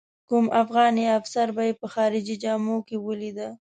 کوم 0.29 0.45
افغان 0.61 0.93
یا 1.03 1.11
افسر 1.19 1.47
به 1.55 1.63
یې 1.67 1.73
په 1.81 1.87
خارجي 1.93 2.35
جامو 2.43 2.77
کې 2.87 2.97
ولیده. 2.99 3.49